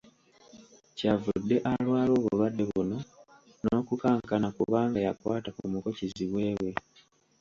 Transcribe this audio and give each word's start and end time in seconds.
"Kyavudde 0.97 1.55
alwala 1.71 2.11
obulwadde 2.19 2.63
buno, 2.71 2.97
n’okukankana 3.63 4.47
kubanga 4.57 4.99
yakwata 5.05 5.49
ku 5.57 5.63
muko 5.71 5.89
kizibwe 5.97 6.45
we." 6.61 6.71